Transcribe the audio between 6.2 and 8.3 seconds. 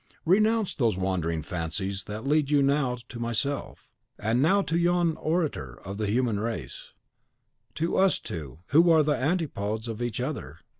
race; to us